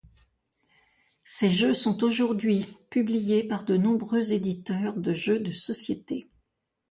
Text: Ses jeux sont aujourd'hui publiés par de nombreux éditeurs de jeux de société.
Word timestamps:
Ses 1.25 1.51
jeux 1.51 1.75
sont 1.75 2.03
aujourd'hui 2.03 2.65
publiés 2.89 3.43
par 3.43 3.65
de 3.65 3.77
nombreux 3.77 4.33
éditeurs 4.33 4.97
de 4.97 5.13
jeux 5.13 5.39
de 5.39 5.51
société. 5.51 6.27